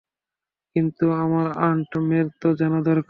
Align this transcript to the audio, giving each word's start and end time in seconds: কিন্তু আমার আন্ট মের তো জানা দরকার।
কিন্তু 0.75 1.05
আমার 1.15 1.47
আন্ট 1.61 1.91
মের 2.07 2.25
তো 2.41 2.47
জানা 2.55 2.79
দরকার। 2.81 2.99